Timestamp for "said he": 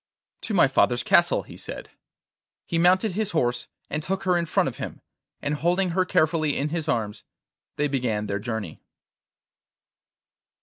1.55-2.79